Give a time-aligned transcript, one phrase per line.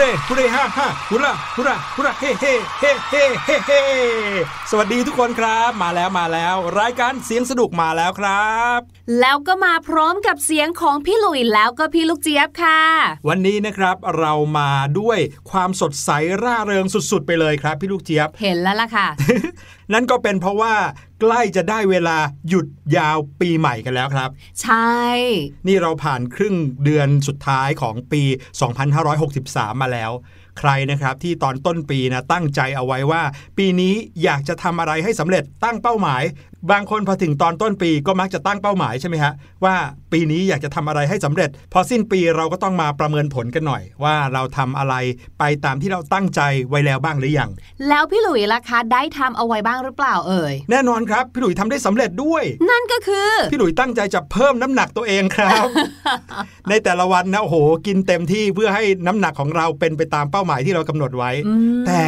[0.00, 3.80] เร่ฮุเร่ฮ่าฮ่าฮุระฮุระฮุระเฮ่เฮ่เฮ่เฮ่เฮ่เฮ่
[4.70, 8.80] สวัสดีทุกคนครับ มาแล้วมาแล้ว รายการเสียงสนุกมาแล้วครับ
[9.18, 12.80] แล้วก็มาพร้อมกับเสียงของพี่หลุยแล้วก็พี่ลูกเจี๊ยบค่ะ
[13.28, 14.70] วันนี้นะครับเรามา
[15.00, 15.18] ด้วย
[15.50, 16.10] ความสดใส
[16.42, 19.08] ร่าเริงสุดๆ ไปเลยครับ พี่ลูกเจี๊ยบ เห็นแล้วล่ะค่ะ
[19.92, 20.74] นั่นก็เป็นเพราะว่า
[21.20, 22.18] ใกล้จะได้เวลา
[22.48, 22.66] หยุด
[22.96, 24.30] ยาวปีใหม่กันแล้วครับ
[24.62, 25.00] ใช่
[25.66, 26.54] นี่เราผ่านครึ่ง
[26.84, 28.22] เดือนสุดท้ายของปี
[29.02, 30.10] 2563 มาแล้ว
[30.60, 33.22] ใครนะครับที่ตอนต้นปีนะตั้งใจเอาไว้ว่า
[33.58, 36.22] ปีนี้อยากจะทำอะไรให้สำเร็จตั้งเป้าหมาย
[36.70, 39.32] บางคนพอถึงตอนต้นปีก็มักจะตั้งเป้าหมายใช่ไหมฮะ
[39.64, 39.74] ว่า
[40.12, 44.94] ปีนี้อยากจะทำอะไรให้สำเร็จ พอสิ้นปีเราก็ต้องมาประเมินผลกันหน่อย ว่าเราทำอะไร
[45.38, 47.50] ไปตามที่เราตั้งใจไว้แล้วบ้างหรือยัง
[47.88, 55.66] แล้วพี่หลุยล่ะคะได้ทำเอาไว้บ้างหรือเปล่าเอ่ยแน่นอนครับพี่หลุยทำได้สำเร็จด้วย นั่นก็คือพี่หลุยตั้งใจจะเพิ่มน้ำหนักตัวเองครับ
[56.68, 62.02] ในแต่ละวันนะโอ้โหกินเต็มที่เพื่อให้น้ำหนักของเราเป็นไปตามเป้าหมายที่เรากำหนดไว้อืมแต่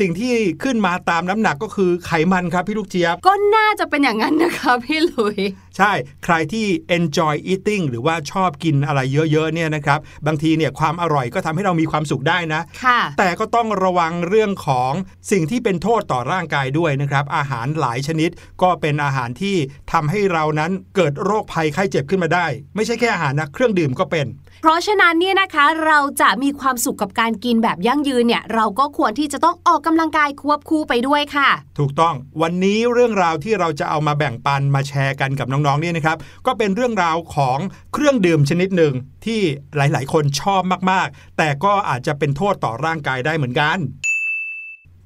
[0.00, 0.32] สิ่งที่
[0.62, 5.38] ขึ้นมาตามน้ำหนักก็คือไขมันครับพี่ลูกเจี๊ยบ ก็น่าจะเป็นอย่างนั้นนะคะพี่หลุย
[5.76, 5.92] ใช่
[6.24, 9.00] ใครที่ enjoy eating หรือว่าชอบกินอะไร
[9.32, 14.92] เยอะๆเนี่ยนะครับ บางทีเนี่ยความอร่อยก็ทำให้เรามีความสุขได้นะค่ะแต่ก็ต้องระวังเรื่องของ
[15.30, 18.30] สิ่งที่เป็นโทษต่อร่างกายด้วยนะครับ อาหารหลายชนิด
[18.62, 19.56] ก็เป็นอาหารที่
[19.92, 22.46] ทำให้เรานั้นเกิดโรคภัยไข้เจ็บขึ้นมาได้
[22.76, 24.26] ไม่ใช่แค่อาหารนะเครื่องดื่มก็เป็น
[24.60, 36.16] เพราะฉะนั้นเนี่ยนะคะเราจะมีความสุขกับการกินแบบยั่งยืนเนี่ยเราก็ควรที่จะต้องออกกำลังกายควบคู่ไปด้วยค่ะ ถูกต้องวันนี้เรื่องราวที่เราจะเอามาแบ่งปันมาแชร์กันกับน้องๆเนี่ยนะครับ
[36.46, 37.58] ก็เป็นเรื่องราวของ
[37.94, 38.94] เครื่องดื่มชนิดหนึ่ง
[39.26, 39.40] ที่
[39.76, 43.78] หลายๆ คนชอบมากๆ แต่ก็อาจจะเป็นโทษต่อร่างกายได้เหมือนกัน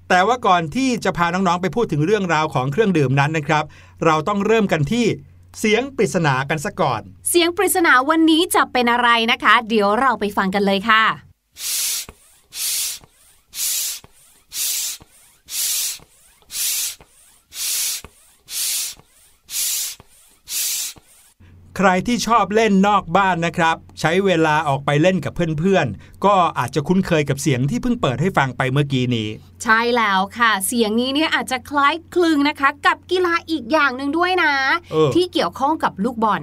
[0.09, 3.65] แต่ว่าก่อนที่จะพาน้องๆ ไปพูดถึงเรื่องราวของเครื่องดื่มนั้นนะครับ
[4.05, 5.07] เราต้องเริ่มกันที่
[5.59, 11.05] เสียงปริศนากันซะก่อน เสียงปริศนาวันนี้จะเป็นอะไรนะคะ เดี๋ยวเราไปฟังกันเลยค่ะ
[21.77, 29.29] ใครที่ชอบเล่นนอกบ้านนะครับ ใช้เวลาออกไปเล่นกับเพื่อนๆ ก็อาจจะคุ้นเคยกับเสียงที่เพิ่งเปิดให้ฟังไปเมื่อกี้นี้
[29.63, 34.53] ใช่แล้วค่ะ เสียงนี้เนี่ยอาจจะคล้ายคลึงนะคะ กับกีฬาอีกอย่างหนึ่งด้วยนะ
[34.93, 36.43] เออที่เกี่ยวข้องกับลูกบอล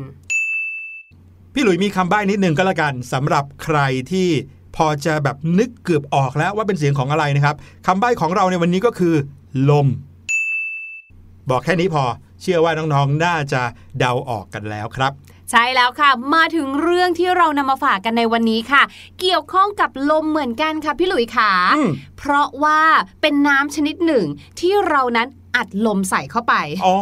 [1.54, 3.80] พี่หลุยมีคำใบ้นิดนึงก็แล้วกันสำหรับใคร
[4.12, 4.28] ที่
[4.76, 7.56] พอจะแบบนึกเกือบออกแล้วว่าเป็นเสียงของอะไรนะครับ
[7.88, 9.16] คำใบ้ของเราในวันนี้ก็คือ
[9.70, 9.88] ลม
[11.50, 12.04] บอกแค่นี้พอ
[12.42, 13.62] เชื่อว่าน้องๆน่าจะ
[14.00, 15.12] เดาออกกันแล้วครับ
[15.52, 18.82] ใช่แล้วค่ะ มาถึงเรื่องที่เรานำมาฝากกันในวันนี้ค่ะ
[19.20, 22.82] เกี่ยวข้องกับลมเหมือนกันค่ะพี่หลุยขาอืมเพราะว่า
[23.22, 24.26] เป็นน้ำชนิดหนึ่ง
[24.60, 26.56] ที่เรานั้นอัดลมใส่เข้าไป
[26.86, 26.96] อ๋อ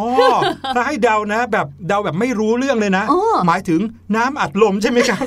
[0.75, 3.81] ถ้าให้เดานะ แบบเดาแบบไม่รู้เรื่องเลยนะโอ้หมายถึง
[4.15, 5.19] น้ำอัดลมใช่ไหมครับ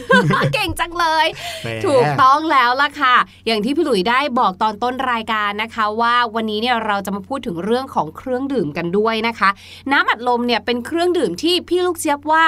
[0.55, 1.27] เก่งจังเลย
[1.63, 9.51] แหมถูกต้องแล้วล่ะค่ะ อย่างที่พี่หลุยได้บอกตอนต้นรายการนะคะ ว่าวันนี้เนี่ยเราจะมาพูดถึงเรื่องของเครื่องดื่มกันด้วยนะคะ
[9.93, 12.45] น้ำอัดลมเนี่ยเป็นเครื่องดื่มที่พี่ลูกเจี๊ยบว่า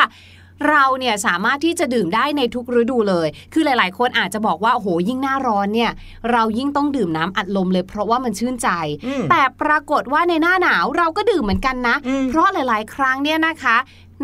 [0.68, 5.90] เราเนี่ยสามารถที่จะดื่มได้ในทุกฤดูเลย คือหลาย ๆ คนอาจจะบอกว่าโอ้โหยิ่งหน้าร้อนเนี่ย
[6.32, 8.68] เรายิ่งต้องดื่มน้ำอัดลมเลย เพราะว่ามันชื่นใจ
[9.06, 13.76] อืมแต่ปรากฏว่าในหน้าหนาวเราก็ดื่มเหมือนกันนะอืมเพราะหลาย ๆ ครั้งเนี่ยนะคะ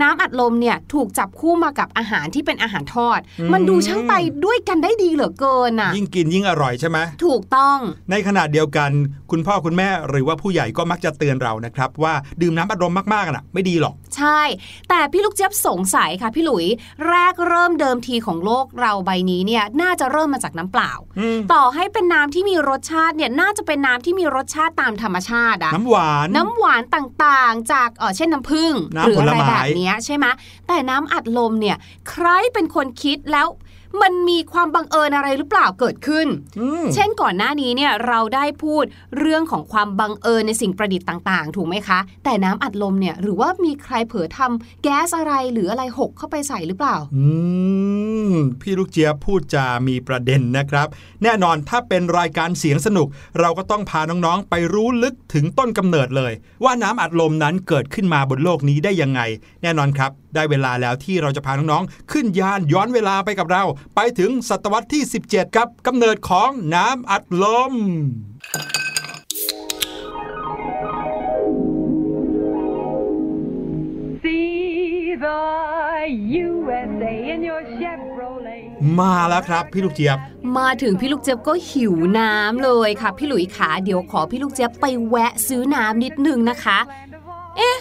[0.02, 3.20] น้ำอัดลมเนี่ยถูกจับคู่มากับอาหารที่เป็นอาหารทอด
[3.52, 4.14] มันดูช่างไป
[4.44, 7.78] ด้วยกันได้ดีเหลือเกินอะยิ่งกินยิ่งอร่อยใช่ไหมถูกต้อง
[8.10, 8.90] ในขณะเดียวกัน
[9.30, 14.40] คุณพ่อคุณแม่หรือว่าผู้ใหญ่ก็มักจะเตือนเรานะครับว่าดื่มน้ำอัดลมมากๆน่ะ ไม่ดีหรอก ใช่
[14.88, 16.66] แต่พี่ลูกเจี๊ยบสงสัยค่ะพี่หลุย
[17.08, 30.26] แรกเริ่มเดิมทีของโลกเราใบนี้เนี่ยน่าจะเริ่มมาจากน้ำเปล่าอืมต่อให้เป็นน้ำที่มีรสชาติเนี่ยน่าจะเป็นน้ำที่มีรสชาติตามธรรมชาติอะน้ำหวาน น้ำหวานต่างๆ จากเออเช่นน้ำผึ้งน้ำหรืออะไรผลไม้แบบเนี้ยใช่ไหม
[30.66, 31.76] แต่น้ำอัดลมเนี่ย
[32.10, 33.48] ใครเป็นคนคิดแล้ว
[34.02, 36.26] มันมีความบังเอิญอะไรหรือเปล่าเกิดขึ้น
[36.60, 38.84] อืมเช่นก่อนหน้านี้เนี่ยเราได้พูด
[39.18, 47.26] เรื่องของความบังเอิญในสิ่งประดิษฐ์ต่าง ๆ ถูกไหมคะ แต่น้ำอัดลมเนี่ยหรือว่ามีใครเผลอทำแก๊สอะไรหรืออะไรหกเข้าไปใส่หรือเปล่า อื
[48.32, 50.86] มพี่ลูกเจี๊ยบพูดจามีประเด็นนะครับ
[51.22, 53.08] แน่นอนถ้าเป็นรายการเสียงสนุก
[53.40, 56.32] เราก็ต้องพาน้องๆ ไปรู้ลึกถึงต้นกำเนิดเลย
[56.64, 59.20] ว่าน้ำอัดลมนั้นเกิดขึ้นมาบนโลกนี้ได้ยังไง
[59.62, 63.62] แน่นอนครับ ได้เวลาแล้วที่เราจะพาน้องๆ ขึ้นยานย้อนเวลาไปกับเรา
[63.94, 67.72] ไปถึงศตวรรษที่ 17กับกำเนิดของน้ำอัดลม
[74.22, 75.42] See the
[76.44, 78.62] USA in your Chevrolet.
[78.98, 80.18] มาแล้วครับพี่ลูกเจี๊ยบ
[80.58, 86.78] มาถึงพี่ลูกเจี๊ยบก็หิวน้ำเลยค่ะ พี่หลุยขาเดี๋ยวขอพี่ลูกเจี๊ยบไปแวะซื้อน้ำนิดนึงนะคะ
[87.56, 87.78] เอ๊ะ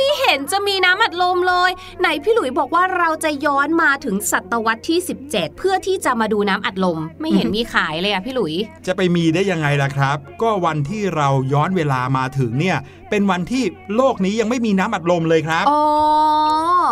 [0.00, 8.54] ไม่เห็นจะมีน้ำอัดลมเลย ไหนพี่หลุยบอกว่าเราจะย้อนมาถึงศตวรรษที่ 17 เพื่อที่จะมาดูน้ำอัดลม ไม่เห็นมีขายเลยอะพี่หลุย
[8.86, 12.76] จะไปมีได้ยังไงล่ะครับ ก็วันที่เราย้อนเวลามาถึงเนี่ย
[13.10, 13.64] เป็นวันที่
[13.96, 15.80] โลกนี้ยังไม่มีน้ำอัดลมเลยครับอ๋อ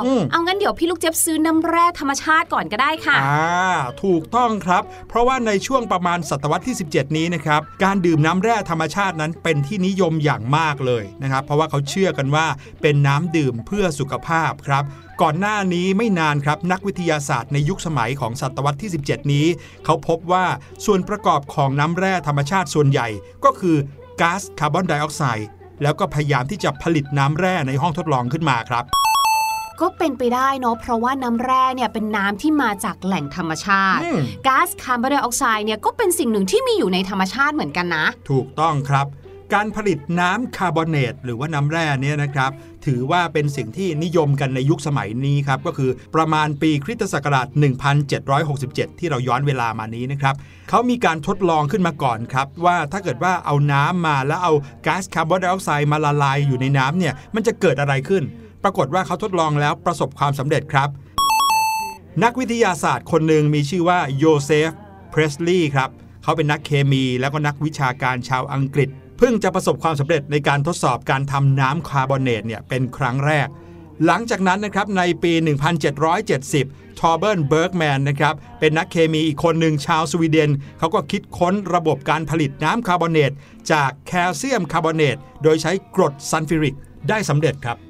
[0.06, 3.48] อมเอางั้นเดี๋ยวพี่ลูกเจี๊ยบซื้อน้ำแร่ธรรมชาติก่อนก็ได้ค่ะอ่า
[4.04, 12.46] ถูกต้องครับ เพราะว่าในช่วงประมาณศตวรรษที่ 17 นี้นะครับการดื่มน้ำแร่ธรรมชาตินั้นเป็นที่นิยมอย่างมากเลยนะครับ เพราะว่าเขาเชื่อกันว่า
[12.82, 14.84] เป็นน้ำดื่มเพื่อสุขภาพครับ
[15.22, 19.46] ก่อนหน้านี้ไม่นานครับนักวิทยาศาสตร์ในยุคสมัยของศตวรรษที่ 17 นี้
[19.84, 20.46] เขาพบว่า
[20.84, 23.08] ส่วนประกอบของน้ำแร่ธรรมชาติส่วนใหญ่
[23.44, 23.76] ก็คือ
[24.20, 25.48] ก๊าซคาร์บอนไดออกไซด์
[25.82, 28.84] แล้วก็พยายามที่จะผลิตน้ำแร่ในห้องทดลองขึ้นมาครับ
[29.80, 39.06] ก็เป็นไปได้เนาะเพราะว่าน้ำแร่เนี่ยเป็นน้ำที่มาจากแหล่งธรรมชาติอืมก๊าซคาร์บอนไดออกไซด์เนี่ยก็เป็นสิ่งหนึ่งที่มีอยู่ในธรรมชาติเหมือนกันนะ ถูกต้องครับ
[39.54, 42.50] การผลิตน้ำคาร์บอเนตหรือว่าน้ำแร่เนี่ยนะครับ
[42.86, 47.46] ถือว่าเป็นสิ่งที่นิยมกันในยุคสมัยนี้ครับก็คือประมาณปีคริสตศักราช
[48.22, 50.34] 1767 ที่เราย้อนเวลามานี้นะครับ
[50.68, 54.52] เขามีการทดลองขึ้นมาก่อนครับว่าถ้าเกิดว่าเอาน้ำมาแล้วเอา
[54.86, 58.22] ก๊าซคาร์บอนไดออกไซด์มาละลายอยู่ในน้ำเนี่ยมันจะเกิดอะไรขึ้น
[58.64, 60.88] ปรากฏว่าเขาทดลองแล้วประสบความสำเร็จครับ
[62.22, 64.70] นักวิทยาศาสตร์คนหนึ่งมีชื่อว่าโยเซฟ
[65.10, 65.90] เพรสลีย์ครับ
[66.22, 68.88] เขาเป็นนักเคมีแล้วก็นักวิชาการชาวอังกฤษ
[69.18, 73.48] เพิ่งจะประสบความสำเร็จในการทดสอบการทำน้ำคาร์บอเนตเนี่ยเป็นครั้งแรก
[74.06, 75.32] หลังจากนั้นนะครับในปี
[76.16, 83.32] 1770 ทอร์เบิร์นเบิร์กแมนนะครับเป็นนักเคมีอีกคนหนึ่งชาวสวีเดน เขาก็คิดค้นระบบการผลิตน้ำคาร์บอเนต
[83.72, 86.76] จากแคลเซียมคาร์บอเนตโดยใช้กรดซัลฟิวริก
[87.08, 87.87] ได้สำเร็จครับ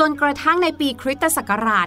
[0.00, 1.86] จนกระทั่งในปีคริสตศักราช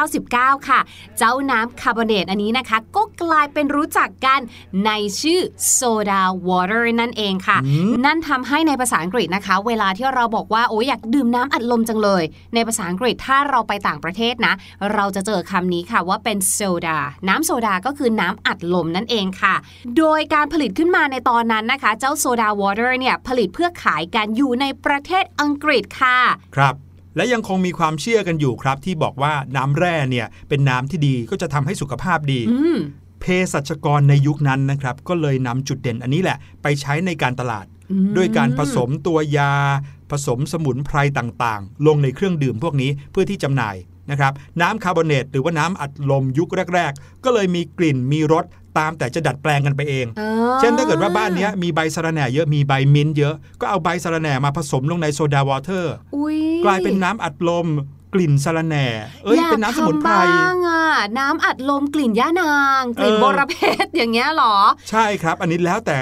[0.00, 0.80] 1799 ค่ะ
[1.18, 4.40] เจ้าน้ำคาร์บอเนตอันนี้นะคะ ก็กลายเป็นรู้จักกัน
[4.86, 5.40] ในชื่อ
[5.72, 7.58] soda water นั่นเองค่ะ
[8.04, 12.22] นั่นทำให้ในภาษาอังกฤษนะคะ เวลาที่เราบอกว่าโอ้ยอยากดื่มน้ำอัดลมจังเลย
[12.54, 14.54] ในภาษาอังกฤษถ้าเราไปต่างประเทศนะ
[14.94, 16.98] เราจะเจอคำนี้ค่ะว่าเป็น soda
[17.28, 19.54] น้ำโซดาก็คือน้ำอัดลมนั่นเองค่ะ
[19.98, 26.18] โดยการผลิตขึ้นมาในตอนนั้นนะคะ เจ้า soda water เนี่ยผลิตเพื่อขายกันอยู่ในประเทศอังกฤษค่ะ
[26.58, 26.76] ครับ
[27.18, 32.78] และยังคงมีความเชื่อกันอยู่ครับ ที่บอกว่าน้ำแร่เนี่ยเป็นน้ำที่ดีก็จะทำให้สุขภาพดีอืม
[33.20, 37.66] เภสัชกรในยุคนั้นนะครับ ก็เลยนำจุดเด่นอันนี้แหละ ไปใช้ในการตลาด
[38.16, 39.52] ด้วยการผสมตัวยา
[40.10, 43.76] ผสมสมุนไพรต่างๆ ลงในเครื่องดื่มพวกนี้เพื่อที่จำหน่าย
[44.10, 48.44] นะครับน้ำคาร์บอเนตหรือว่าน้ำอัดลมยุคแรก ๆ ก็เลยมีกลิ่นมีรส
[48.78, 50.30] ตามแต่จะดัดแปลงกันไปเองอ่า
[50.60, 57.66] เช่นถ้าเกิดว่าบ้านเนี้ยมีใบสะระแหน่เยอะมีใบมิ้นท์เยอะ ก็เอาใบสะระแหน่มาผสมลงใน soda waterอุ๊ยกลายเป็นน้ำอัดลม
[58.14, 58.86] กลิ่นสะระแหน่
[59.24, 60.86] เอ้ยอยากเป็นน้ำสมุนไพรทำบ้างอะ
[61.18, 64.56] น้ำอัดลมกลิ่นย่านาง กลิ่นเออบอระเพ็ดอย่างเงี้ยเหรอ
[64.90, 65.96] ใช่ครับ อันนี้แล้วแต่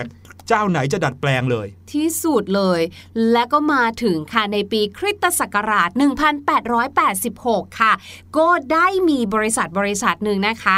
[0.48, 2.80] เจ้าไหนจะดัดแปลงเลย ที่สุดเลย
[3.32, 5.88] และก็มาถึงค่ะในปีคริสตศักราช
[7.04, 7.92] 1886 ค่ะ
[8.38, 10.76] ก็ได้มีบริษัทบริษัทหนึ่งนะคะ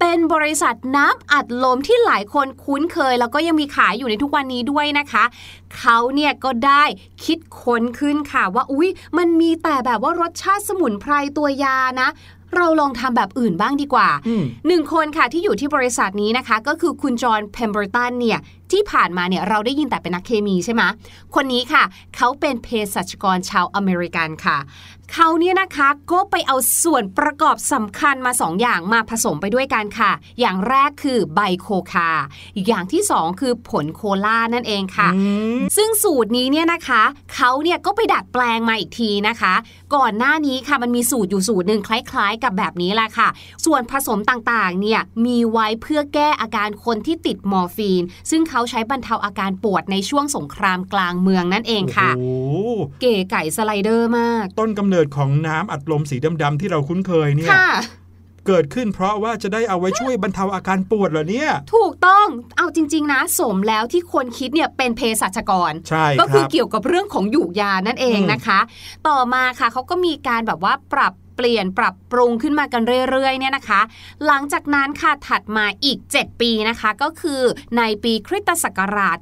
[0.00, 5.24] เป็นบริษัทน้ำอัดลมที่หลายคนคุ้นเคย แล้วก็ยังมีขายอยู่ในทุกวันนี้ด้วยนะคะ
[5.78, 6.84] เขาเนี่ยก็ได้
[7.24, 12.10] คิดค้นขึ้นค่ะว่าอุ๊ย มันมีแต่แบบว่ารสชาติสมุนไพรตัวยานะ
[12.56, 18.38] เราลองทำแบบอื่นบ้างดีกว่าอืมหนึ่งคนค่ะที่อยู่ที่บริษัทนี้นะคะ ก็คือคุณจอห์นเพมเบอร์ตันเนี่ย
[18.72, 20.82] ที่ผ่านมาเนี่ยเราได้ยินแต่เป็นนักเคมีใช่ไหม
[21.34, 21.82] คนนี้ค่ะ
[22.16, 24.58] เขาเป็นเภสัชกรชาวอเมริกันค่ะ
[25.12, 32.10] เขาเนี่ยนะคะก็ไปเอาส่วนประกอบสำคัญมาสองอย่างมาผสมไปด้วยกันค่ะ อย่างแรกคือใบโคคา
[32.66, 35.08] อย่างที่สองคือผลโคลานั่นเองค่ะ
[35.76, 37.02] ซึ่งสูตรนี้เนี่ยนะคะ
[37.34, 39.54] เขาเนี่ยก็ไปดัดแปลงมาอีกทีนะคะ
[39.94, 43.28] ก่อนหน้านี้ค่ะมันมีสูตรอยู่สูตรหนึ่งคล้ายๆ กับแบบนี้แหละค่ะ
[43.64, 57.68] ส่วนผสมต่างๆเนี่ยมีไว้เพื่อแก้อาการคนที่ติดมอร์ฟีน ซึ่งเขาใช้บรรเทาอาการปวดในช่วงสงครามกลางเมืองนั่นเองค่ะโอ้โหเก๋ไก่สไลเดอร์มาก ต้นกำเนิดของน้ำอัดลมสีดำๆที่เราคุ้นเคยเนี่ยค่ะ
[58.46, 68.60] เกิดขึ้นเพราะว่าจะได้เอาไว้ช่วยบรรเทาอาการปวดเหรอเนี่ย ถูกต้องเอาจริง ๆ นะ สมแล้วที่คนคิดเนี่ยเป็นเภสัชกร ใช่ก็คคือรับเกี่ยวกับเรื่องของหยูกยานั่นเองอืมนะคะ
[69.08, 73.80] ต่อมาค่ะเขาก็มีการแบบว่าปรับเปลี่ยนปรับปรุงขึ้นมากันเรื่อยๆเนี่ยนะคะ
[74.26, 77.42] หลังจากนั้นค่ะถัดมาอีก 7 ปีนะคะ ก็คือ
[77.78, 79.16] ในปีคริสตศักราช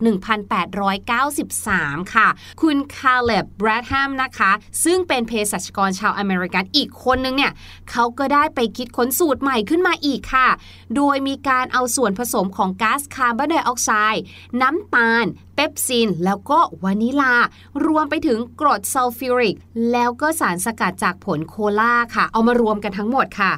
[1.19, 2.29] 1893 ค่ะ
[2.63, 4.51] คุณคาเลบแบรดแฮมนะคะ
[4.85, 7.53] ซึ่งเป็นเภสัชกรชาวอเมริกันอีกคนนึงเนี่ย
[7.91, 10.49] เขาก็ได้ไปคิดค้นสูตรใหม่ขึ้นมาอีกค่ะ
[10.97, 14.23] โดยมีการเอาส่วนผสมของก๊าซคาร์บอนไดออกไซด์
[14.61, 15.25] น้ำตาล
[15.61, 17.35] เปปซิน แล้วก็วานิลา
[17.87, 19.57] รวมไปถึงกรดซัลฟิวริก
[19.93, 23.53] แล้วก็สารสกัดจากผลโคลาค่ะ เอามารวมกันทั้งหมดค่ะ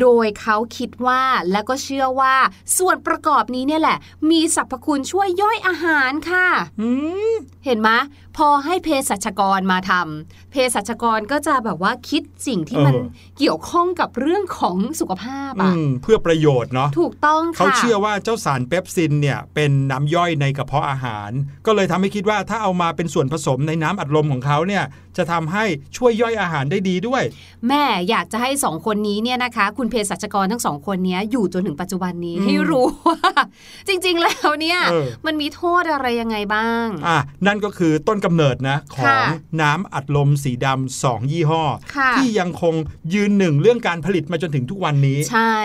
[0.00, 1.22] โดยเขาคิดว่า
[1.52, 2.34] แล้วก็เชื่อว่า
[2.78, 3.98] ส่วนประกอบนี้เนี่ยแหละ
[4.30, 6.46] มีสรรพคุณช่วยย่อยอาหารค่ะ
[6.80, 6.88] อื
[7.32, 7.34] ม
[7.64, 7.88] เห็นไหม
[8.36, 13.06] พอให้เภสัชกรมาทำเภสัชกรก็จะแบบว่าคิดสิ่งที่มันเออ
[13.38, 21.30] เกี่ยวข้องกับเรื่องของสุขภาพอือะมเพื่อประโยชน์เนาะถูกต้องค่ะเขาเชื่อว่าเจ้าสารเปปซินเนี่ยเป็นน้ำย่อยในกระเพาะอาหาร
[21.66, 24.84] ก็เลยทำให้คิดว่าถ้าเอามาเป็นส่วนผสมในน้ำอัดลมของเขาเนี่ย
[25.16, 25.64] จะทำให้
[25.96, 27.22] ช่วยย่อยอาหารได้ดีด้วย
[27.68, 33.32] แม่อยากจะให้สองคนนี้เนี่ยนะคะ คุณเภสัชกรทั้งสองคนเนี้ยอยู่จนถึงปัจจุบันนี้อืมให้รู้ว่า
[33.88, 39.26] จริง ๆ แล้วเนี่ยเออมันมีโทษอะไรยังไงบ้างอะนั่นก็คือต้นกำเนิดนะขอค่ะง
[39.62, 41.62] น้ำอัดลมสีดำสองยี่ห้อ
[41.96, 42.74] ค่ะที่ยังคง
[43.14, 45.56] ยืนหนึ่งเรื่องการผลิตมาจนถึงทุกวันนี้ ใช่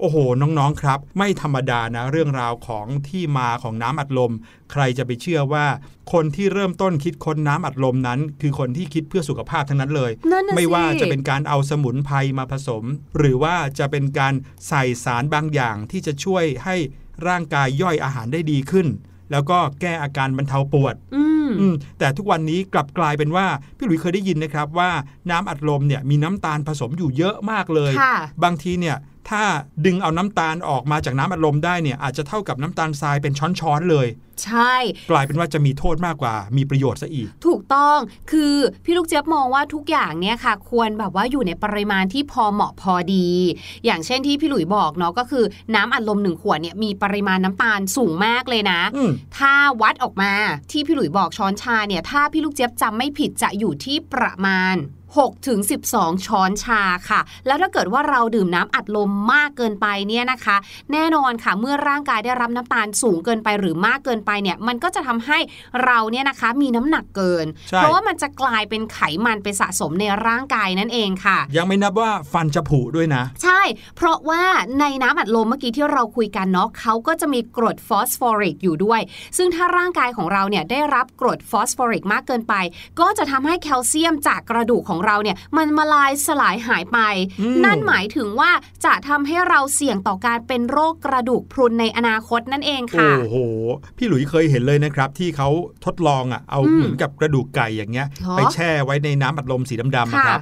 [0.00, 4.32] โอ้โห น้องๆ ครับ ไม่ธรรมดานะ เรื่องราวของที่มาของน้ำอัดลม
[4.72, 5.66] ใครจะไปเชื่อว่า
[6.12, 12.84] คนที่เริ่มต้นคิดค้นน้ำอัดลมนั้น คือคนที่คิดเพื่อสุขภาพทั้งนั้นเลยนั่นน่ะไม่ว่าสิจะเป็นการเอาสมุนไพรมาผสม
[13.18, 14.34] หรือว่าจะเป็นการ
[14.68, 16.76] ใส่สารบางอย่างที่จะช่วยให้
[17.28, 18.86] ร่างกายย่อยอาหารได้ดีขึ้น
[19.32, 24.90] แล้วก็แก้อาการบรรเทาปวดอืมอืมแต่ทุกวันนี้กลับกลายเป็นว่า พี่หลุยส์เคยได้ยินนะครับว่า
[25.30, 28.96] น้ำอัดลมเนี่ยมีน้ำตาลผสมอยู่เยอะมากเลยค่ะบางทีเนี่ย
[29.30, 29.42] ถ้า
[29.86, 34.08] ดึงเอาน้ำตาลออกมาจากน้ำอัดลมได้เนี่ยอาจจะเท่ากับน้ำตาลทรายเป็นช้อนๆเลย
[34.44, 34.74] ใช่
[35.10, 37.98] กลายเป็นว่าจะมีโทษมากกว่า มีประโยชน์ซะอีก ถูกต้อง
[38.30, 38.54] คือ
[38.84, 43.28] พี่ลูกเจี๊ยบมองว่าทุกอย่างเนี่ยค่ะ ควรแบบว่าอยู่ในปริมาณที่พอเหมาะพอดี
[43.84, 45.44] อย่างเช่นที่พี่หลุยบอกเนาะก็คือ
[45.74, 50.32] น้ำอัดลมหนึ่งขวดเนี่ยมีปริมาณน้ำตาลสูงมากเลยนะอืมถ้าวัดออกมา
[50.72, 54.76] ที่พี่หลุยบอกช้อนชาเนี่ยถ้าพี่ลูกเจี๊ยบจำไม่ผิดจะอยู่ที่ประมาณ
[55.16, 55.58] 6ถึง
[55.92, 60.56] 12 ช้อนชาค่ะ แล้วถ้าเกิดว่าเราดื่มน้ำอัดลมมากเกินไปเนี่ยนะคะ
[60.92, 65.38] แน่นอนค่ะเมื่อร่างกายได้รับน้ำตาลสูงเกินไปหรือมากเกินไปเนี่ยมันก็จะทำให้
[65.84, 73.60] เราเนี่ยนะคะมีน้ำหนักเกินใช่เพราะว่ามันจะกลายเป็นไขมันไปสะสมในร่างกายนั่นเองค่ะ ยังไม่นับว่าฟันจะผุด้วยนะ ใช่
[73.96, 74.42] เพราะว่า
[74.80, 79.00] ในน้ำอัดลมเมื่อกี้ที่เราคุยกันเนาะเขาก็จะมีกรดฟอสฟอริกอยู่ด้วย
[79.36, 82.54] ซึ่งถ้าร่างกายของเราเนี่ยได้รับกรดฟอสฟอริกมากเกินไป
[83.00, 86.98] ก็จะทำให้แคลเซียมจากกระดูกของเราเนี่ยมันมาลายสลายหายไป
[87.40, 88.50] อืมนั่นหมายถึงว่า
[88.84, 93.36] จะทำให้เราเสี่ยงต่อการเป็นโรคกระดูกพรุนในอนาคตนั่นเองค่ะโอ้โห
[93.96, 95.48] พี่หลุยเคยเห็นเลยนะครับ ที่เขา
[95.84, 100.40] ทดลองอะเอาอืมเหมือนกับกระดูกไก่อย่างเงี้ยเหรอไปแช่ไว้ในน้ำอัดลมสีดำๆค่ะนะครับ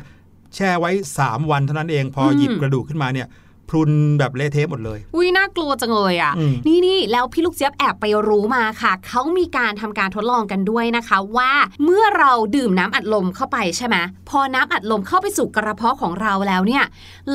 [0.55, 0.91] แช่ไว้
[1.21, 3.29] 3 วันเท่านั้นเองพออมหยิบกระดูกขึ้นมาเนี่ย
[3.69, 11.53] พรุนแบบเละเทะหมดเลยอุ้ยน่ากลัวจังเลยอะอืมนี่นี่แล้วพี่ลูกเจี๊ยบแอบไปรู้มาค่ะ เขามีการทำการทดลองกันด้วยนะคะ ว่า
[11.85, 13.97] เมื่อเราดื่มน้ำอัดลมเข้าไปใช่ไหม
[14.29, 16.85] พอน้ำอัดลมเข้าไปสู่กระเพาะของเราแล้วเนี่ย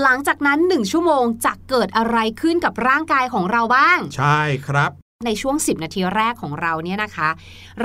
[0.01, 4.91] หลังจากนั้นหนึ่งชั่วโมงจะเกิดอะไรขึ้นกับร่างกายของเราบ้าง ใช่ครับ
[5.25, 7.29] ในช่วง 10 นาทีแรกของเราเนี่ยนะคะ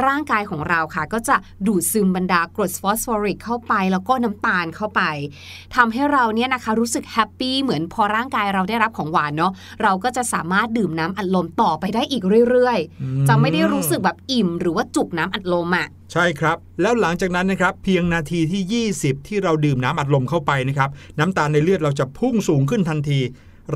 [0.05, 5.03] ร่างกายของเราค่ะ ก็จะดูดซึมบรรดากรดฟอสฟอริกเข้าไป แล้วก็น้ำตาลเข้าไป
[5.77, 23.21] ทำให้เราเนี่ยนะคะรู้สึกแฮปปี้เหมือนพอร่างกายเราได้รับของหวานเนาะเราก็จะสามารถดื่มน้ำอัดลมต่อไปได้อีกเรื่อยอืมๆจะไม่ได้รู้สึกแบบอิ่ม หรือว่าจุกน้ำอัดลมอะใช่ครับ แล้วหลังจากนั้นนะครับเพียงนาทีที่ 20 ที่เราดื่มน้ำอัดลมเข้าไปนะครับน้ำตาลในเลือดเราจะพุ่งสูงขึ้นทันที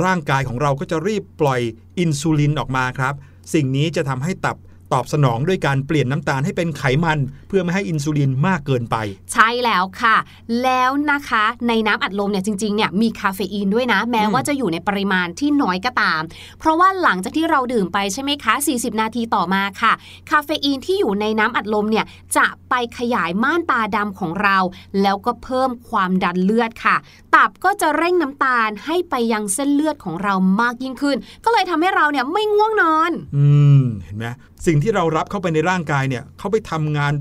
[0.04, 1.60] ร่างกายของเราก็จะรีบปล่อย
[1.98, 3.14] อินซูลินออกมาครับ
[3.52, 4.56] สิ่งนี้จะทำให้ตับ
[4.92, 8.96] ตอบสนองด้วยการเปลี่ยนน้ำตาลให้เป็นไขมัน เพื่อไม่ให้อินซูลินมากเกินไป
[9.32, 10.16] ใช่แล้วค่ะ
[10.62, 16.22] แล้วนะคะในน้ำอัดลมเนี่ยจริงๆเนี่ยมีคาเฟอีนด้วยนะ แม้อืมว่าจะอยู่ในปริมาณที่น้อยก็ตาม
[16.58, 19.92] เพราะว่าหลังจากที่เราดื่มไปใช่ไหมคะ 40 นาทีต่อมาค่ะ
[20.30, 24.58] คาเฟอีนที่อยู่ในน้ำอัดลมเนี่ยจะไปขยายม่านตาดำของเรา
[25.02, 26.96] แล้วก็เพิ่มความดันเลือดค่ะ
[27.34, 33.46] ตับก็จะเร่งน้ำตาลให้ไปยังเส้นเลือดของเรามากยิ่งขึ้น ก็เลยทำให้เราเนี่ยไม่ง่วงนอน อื
[33.80, 34.26] ม เห็นไหม
[34.66, 37.12] สิ่งที่เรารับเข้าไปในร่างกายเนี่ยเขาไปทำงาน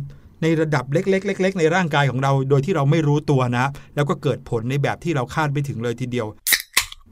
[0.42, 6.28] ในระดับเล็ก ๆ ๆ ในร่างกายของเรา โดยที่เราไม่รู้ตัวนะ แล้วก็เกิดผลในแบบที่เราคาดไม่ถึงเลยทีเดียว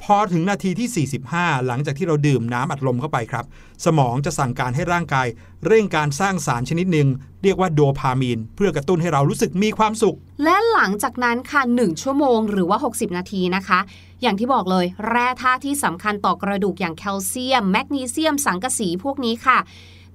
[0.04, 3.46] พอถึงนาทีที่ 45 หลังจากที่เราดื่มน้ำอัดลมเข้าไปครับ
[3.86, 5.28] สมองจะสั่งการให้ร่างกาย
[5.68, 7.08] เร่งการสร้างสารชนิดหนึ่ง
[7.44, 13.80] เรียกว่าโดพามีน เพื่อกระตุ้นให้เรารู้สึกมีความสุข และหลังจากนั้นค่ะ 1 ชั่วโมงหรือว่า 60 นาทีนะคะ
[14.22, 19.58] อย่างที่บอกเลย แร่ธาตุที่สำคัญต่อกระดูกอย่างแคลเซียม แมกนีเซียม สังกะสีพวกนี้ค่ะ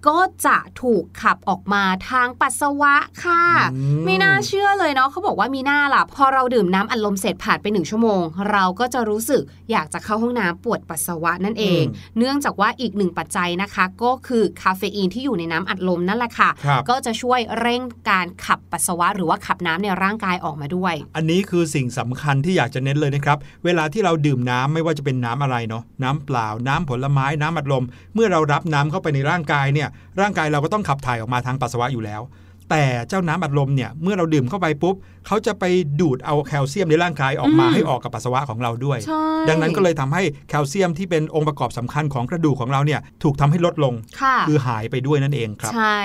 [0.09, 11.85] ก็จะถูกขับออกมาทางปัสสาวะค่ะอืมไม่น่าเชื่อเลยเนาะเขาบอกว่ามีหน้าล่ะ พอเราดื่มน้ำอัดลมเสร็จผ่านไปหนึ่งชั่วโมง เราก็จะรู้สึกอยากจะเข้าห้องน้ำปวดปัสสาวะนั่นเอง
[12.19, 27.85] เนื่องจากว่าอีกหนึ่งปัจจัยนะคะ ก็คือคาเฟอีนที่อยู่ในน้ำอัดลมนั่นแหละค่ะครับก็จะช่วยเร่งการขับปัสสาวะ หรือว่าขับน้ำในร่างกายออกมาด้วย อันนี้คือสิ่งสำคัญที่อยากจะเน้นเลยนะครับ เวลาที่เราดื่มน้ำไม่ว่าจะเป็นน้ำอะไรเนาะน้ำเปล่าน้ำผลไม้น้ำอัดลม
[28.15, 29.88] เมื่อเรารับน้ำเข้าไปในร่างกายเนี่ย
[30.20, 32.22] ร่างกายเราก็ต้องขับถ่ายออกมาทางปัสสาวะอยู่แล้ว
[32.70, 34.94] แต่เจ้าน้ำอัดลมเนี่ยเมื่อเราดื่มเข้าไปปุ๊บ
[35.26, 35.64] เขาจะไป
[36.00, 45.98] ดูดเอาแคลเซียมในร่างกายออกมาอืมให้ออกกับปัสสาวะของเราด้วยใช่ดังนั้นก็เลยทำให้แคลเซียมที่เป็นองค์ประกอบสำคัญของกระดูกของเราเนี่ยถูกทำให้ลดลงค่ะคือหายไปด้วยนั่นเองครับ ใช่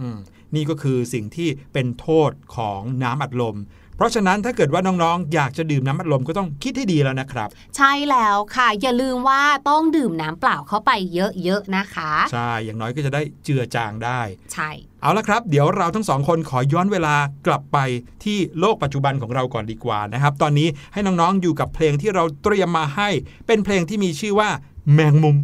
[0.00, 0.16] อืม
[0.54, 14.20] นี่ก็คือสิ่งที่เป็นโทษของน้ำอัดลมเพ ราะฉะนั้นถ้าเกิดว่าน้องๆ อยากจะดื่มน้ำอัดลมก็ต้องคิดให้ดีแล้วนะครับ ใช่แล้วค่ะ อย่าลืมว่าต้องดื่มน้ำเปล่าเข้าไปเยอะๆนะคะ ใช่อย่างน้อยก็จะได้เจือจางได้
[14.52, 14.70] ใช่
[15.02, 17.14] เอาละครับ เดี๋ยวเราทั้งสองคนขอย้อนเวลา
[17.46, 17.78] กลับไป
[18.24, 23.08] ที่โลกปัจจุบันของเราก่อนดีกว่านะครับ ตอนนี้ให้น้องๆอยู่กับเพลงที่เราเตรียมมาให้
[23.46, 24.48] เป็นเพลงที่มีชื่อว่า
[24.92, 25.36] แมงมุม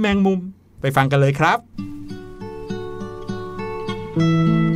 [0.00, 0.40] แมงมุม
[0.80, 1.58] ไปฟังกันเลยครับ
[4.18, 4.69] นั่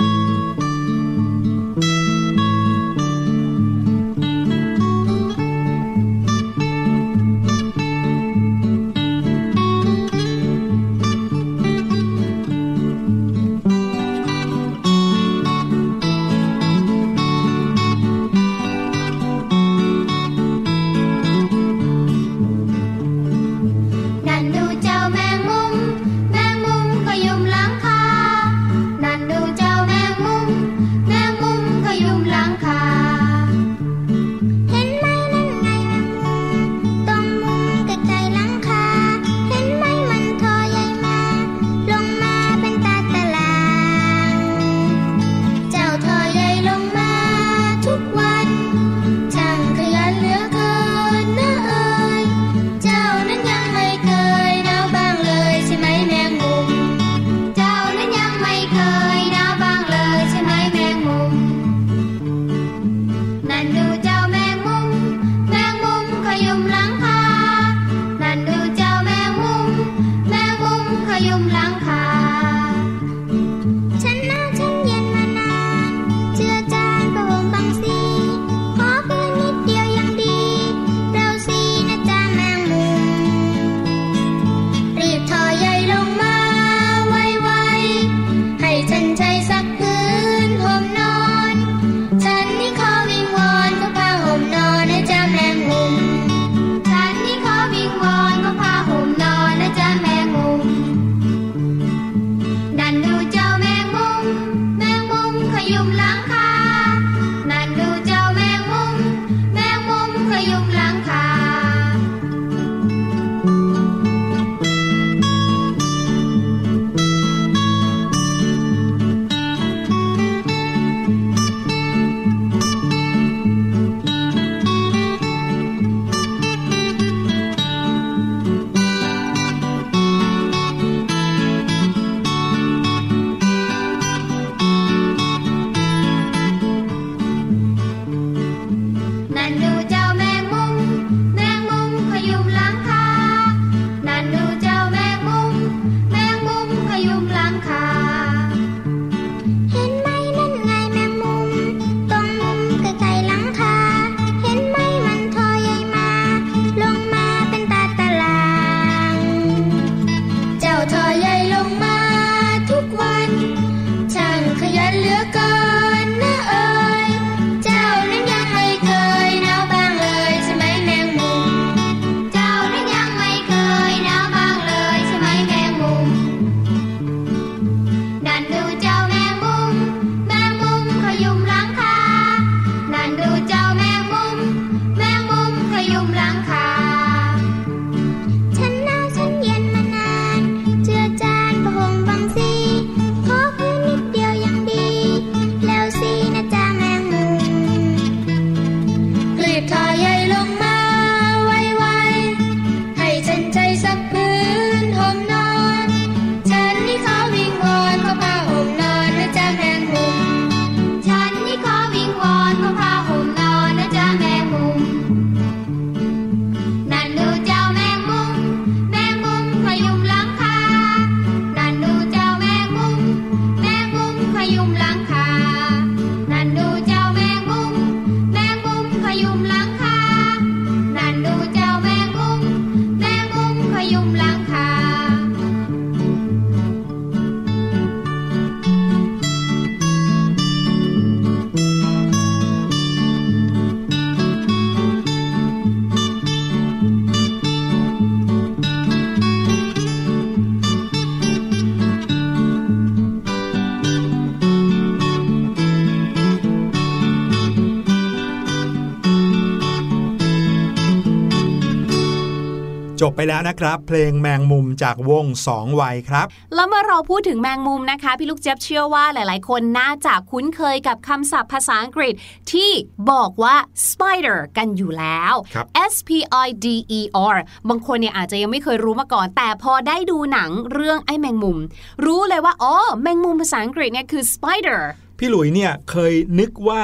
[263.05, 272.15] จบไปแล้วนะครับ เพลงแมงมุมจากวงสองวัยครับ แล้วเมื่อเราพูดถึงแมงมุมนะคะ พี่ลูกเจี๊ยบเชื่อว่าหลาย ๆ คนน่าจะคุ้นเคยกับคำศัพท์ภาษาอังกฤษ
[272.53, 272.71] ที่
[273.11, 273.57] บอกว่า
[273.89, 276.11] spider กันอยู่แล้วครับ S P
[276.47, 276.67] I D
[276.99, 277.01] E
[277.35, 277.37] R
[277.69, 281.59] บางคนเนี่ยอาจจะยังไม่เคยรู้มาก่อน แต่พอได้ดูหนังเรื่องไอ้แมงมุม
[282.07, 284.81] รู้เลยว่าอ๋อแมงมุมภาษาอังกฤษเนี่ยคือ spider
[285.19, 286.83] พี่หลุยเนี่ยเคยนึกว่า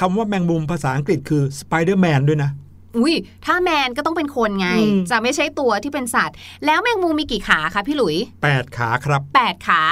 [0.00, 2.50] คำว่าแมงมุมภาษาอังกฤษคือ Spider-Man ด้วยนะ
[2.98, 8.16] อุ้ยถ้าแมนก็ต้องเป็นคนไงอืมจะไม่ใช่ตัวที่เป็นสัตว์ แล้วแมงมุมมีกี่ขาคะพี่หลุย
[8.48, 9.82] 8 ขาครับ 8 ขา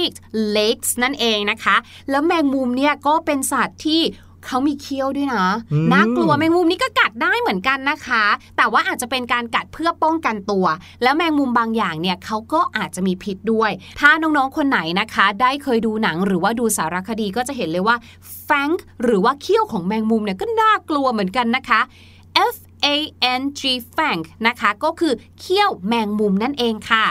[0.00, 0.16] eight
[0.56, 1.76] legs นั่นเองนะคะ
[2.10, 4.02] แล้วแมงมุมเนี่ยก็เป็นสัตว์ที่
[4.46, 8.24] เขามีเขี้ยวด้วยนะอืมน่ากลัวแมงมุมนี่ก็กัดได้เหมือนกันนะคะ
[8.56, 10.66] แต่ว่าอาจจะเป็นการกัดเพื่อป้องกันตัว
[11.02, 13.70] แล้วแมงมุมบางอย่างเนี่ยเขาก็อาจจะมีพิษด้วย
[14.00, 17.96] ถ้าน้องๆคนไหนนะคะ ได้เคยดูหนังหรือว่าดูสารคดีก็จะเห็นเลยว่า
[18.44, 18.70] แฟง
[19.02, 21.80] หรือว่าเขี้ยวของแมงมุมเนี่ยก็น่ากลัวเหมือนกันนะคะ
[22.52, 22.96] F A
[23.40, 23.62] N G
[23.96, 27.04] fang นะคะ ก็คือเขี้ยวแมงมุมนั่นเองค่ะ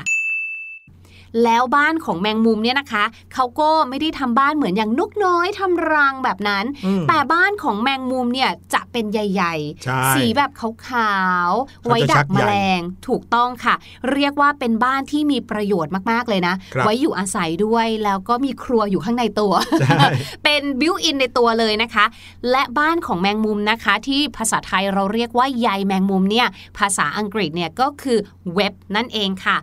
[1.44, 11.14] แล้วบ้านของแมงมุมเนี่ยนะคะ เขาก็ไม่ได้ทำบ้านเหมือนอย่างนกน้อยทำรังแบบนั้นอืมแต่บ้านของแมงมุมเนี่ยจะเป็นใหญ่ใช่ๆสีแบบขา
[11.50, 13.76] วๆเขาจะไว้ดัชักกแมใหญ่ลง ถูกต้องค่ะ
[14.14, 20.08] เรียกว่าเป็นบ้านที่มีประโยชน์มากๆเลยนะครับไว้อยู่อาศัยด้วย แล้วก็มีครัวอยู่ข้างในตัวใช่
[20.44, 22.06] เป็นบิวอินในตัวเลยนะคะ
[22.52, 28.18] และบ้านของแมงมุมนะคะ ที่ภาษาไทยเราเรียกว่าใยแมงมุมเนี่ย ภาษาอังกฤษเนี่ยก็คือ
[28.56, 29.58] เว็บนั่นเองค่ะ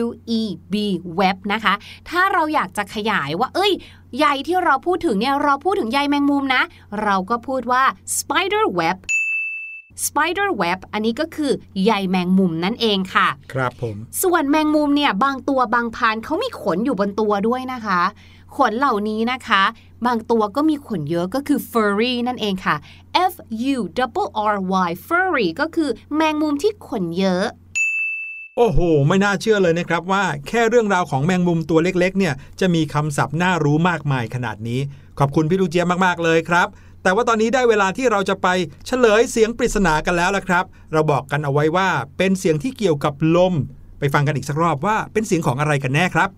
[0.00, 0.04] W
[0.40, 0.74] E B
[1.18, 1.74] web นะคะ
[2.10, 3.72] ถ้าเราอยากจะขยายว่า เอ้ย
[4.18, 6.62] ใยที่เราพูดถึงเนี่ยเราพูดถึงใยแมงมุมนะ
[7.02, 7.82] เราก็พูดว่า
[8.18, 8.98] spider web
[10.06, 11.52] spider web อันนี้ก็คือ
[11.84, 18.00] ใยแมงมุมนั่นเองค่ะ ครับผม ส่วนแมงมุมเนี่ยบางตัวบางพันธุ์เขามีขนอยู่บนตัวด้วยนะคะ
[18.56, 19.62] ขนเหล่านี้นะคะ
[20.06, 22.76] บางตัวก็มีขนเยอะก็คือ furry นั่นเองค่ะ
[23.32, 23.34] F
[23.76, 24.56] U R R
[24.88, 27.44] Y furry ก็คือแมงมุมที่ขนเยอะ
[28.58, 34.80] โอ้โห ไม่น่าเชื่อเลยนะครับว่าแค่เรื่องราวของแมงมุมตัวเล็กๆ เนี่ยจะมีคำศัพท์น่ารู้มากมายขนาดนี้
[35.18, 36.68] ขอบคุณพี่ลูกเจี๊ยบมากๆเลยครับ
[37.02, 38.48] แต่ว่าตอนนี้ได้เวลาที่เราจะไป
[38.86, 41.88] เฉลยเสียงปริศนากันแล้วละครับ เราบอกกันเอาไว้ว่า
[42.18, 43.54] เป็นเสียงที่เกี่ยวกับลม
[43.98, 46.28] ไปฟังกันอีกสักรอบว่าเป็นเสียงของอะไรกันแน่ครับ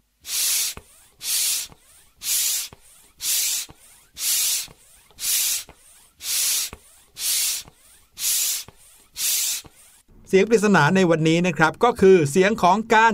[10.28, 13.12] เสียงปริศนาในวันนี้นะครับ ก็คือเสียงของการ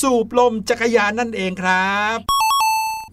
[0.00, 2.18] สูบลมจักรยานนั่นเองครับ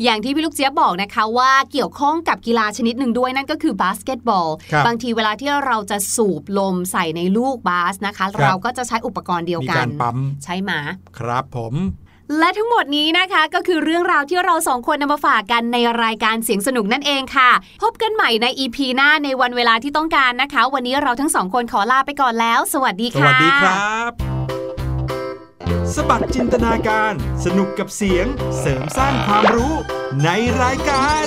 [0.04, 10.72] อย่างที่พี่ลูกเจี๊ยบบอกนะคะว่าเกี่ยวข้องกับกีฬาชนิดหนึ่งด้วยนั่นก็คือบาสเกตบอลครับบางทีเวลาที่เราจะสูบลมใส่ในลูกบาสนะคะครับเราก็จะใช้อุปกรณ์เดียวมีกักานรปั๊มใช่ไหม
[11.18, 11.74] ครับผม
[12.40, 17.52] และทั้งหมดนี้นะคะก็คือเรื่องราวที่เราสองคนนำมาฝากกันในรายการเสียงสนุกนั่นเองค่ะ
[17.84, 24.12] พบกันใหม่ใน EP หน้าในวันเวลาที่ต้องการนะคะ วันนี้เราทั้งสองคนขอลาไปก่อนแล้ว สวัสดีค่ะ สวัสดีครับ
[25.96, 27.14] สบัดจินตนาการ
[27.46, 28.26] สนุกกับเสียง
[28.60, 29.74] เสริมสร้างความรู้
[30.24, 30.30] ใน
[30.62, 31.26] รายการ